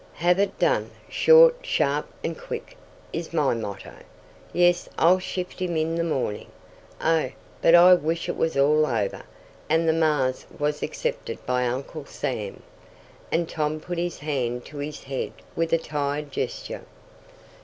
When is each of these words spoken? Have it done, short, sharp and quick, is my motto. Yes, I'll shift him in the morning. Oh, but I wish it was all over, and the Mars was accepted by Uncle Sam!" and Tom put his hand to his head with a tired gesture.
Have 0.15 0.39
it 0.39 0.57
done, 0.57 0.89
short, 1.09 1.57
sharp 1.61 2.07
and 2.23 2.35
quick, 2.35 2.75
is 3.13 3.33
my 3.33 3.53
motto. 3.53 3.93
Yes, 4.51 4.89
I'll 4.97 5.19
shift 5.19 5.59
him 5.59 5.77
in 5.77 5.93
the 5.93 6.03
morning. 6.03 6.47
Oh, 6.99 7.29
but 7.61 7.75
I 7.75 7.93
wish 7.93 8.27
it 8.27 8.35
was 8.35 8.57
all 8.57 8.87
over, 8.87 9.21
and 9.69 9.87
the 9.87 9.93
Mars 9.93 10.47
was 10.57 10.81
accepted 10.81 11.37
by 11.45 11.67
Uncle 11.67 12.07
Sam!" 12.07 12.63
and 13.31 13.47
Tom 13.47 13.79
put 13.79 13.99
his 13.99 14.17
hand 14.17 14.65
to 14.65 14.77
his 14.79 15.03
head 15.03 15.33
with 15.55 15.71
a 15.71 15.77
tired 15.77 16.31
gesture. 16.31 16.81